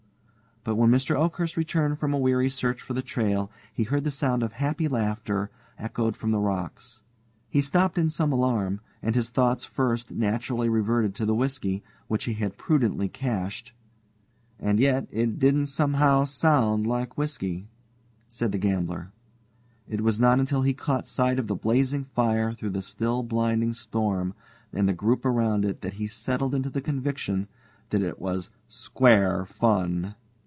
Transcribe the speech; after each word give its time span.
But 0.63 0.75
when 0.75 0.91
Mr. 0.91 1.15
Oakhurst 1.15 1.57
returned 1.57 1.97
from 1.97 2.13
a 2.13 2.19
weary 2.19 2.47
search 2.47 2.83
for 2.83 2.93
the 2.93 3.01
trail, 3.01 3.49
he 3.73 3.81
heard 3.81 4.03
the 4.03 4.11
sound 4.11 4.43
of 4.43 4.53
happy 4.53 4.87
laughter 4.87 5.49
echoed 5.79 6.15
from 6.15 6.29
the 6.29 6.37
rocks. 6.37 7.01
He 7.49 7.61
stopped 7.63 7.97
in 7.97 8.09
some 8.09 8.31
alarm, 8.31 8.79
and 9.01 9.15
his 9.15 9.31
thoughts 9.31 9.65
first 9.65 10.11
naturally 10.11 10.69
reverted 10.69 11.15
to 11.15 11.25
the 11.25 11.33
whisky, 11.33 11.81
which 12.07 12.25
he 12.25 12.35
had 12.35 12.59
prudently 12.59 13.09
cached. 13.09 13.73
"And 14.59 14.79
yet 14.79 15.07
it 15.09 15.39
don't 15.39 15.65
somehow 15.65 16.25
sound 16.25 16.85
like 16.85 17.17
whisky," 17.17 17.67
said 18.29 18.51
the 18.51 18.59
gambler. 18.59 19.11
It 19.89 20.01
was 20.01 20.19
not 20.19 20.39
until 20.39 20.61
he 20.61 20.75
caught 20.75 21.07
sight 21.07 21.39
of 21.39 21.47
the 21.47 21.55
blazing 21.55 22.03
fire 22.03 22.53
through 22.53 22.69
the 22.69 22.83
still 22.83 23.23
blinding 23.23 23.73
storm 23.73 24.35
and 24.71 24.87
the 24.87 24.93
group 24.93 25.25
around 25.25 25.65
it 25.65 25.81
that 25.81 25.93
he 25.93 26.05
settled 26.05 26.51
to 26.61 26.69
the 26.69 26.81
conviction 26.81 27.47
that 27.89 28.03
it 28.03 28.19
was 28.21 28.51
"square 28.69 29.47
fun." 29.47 30.13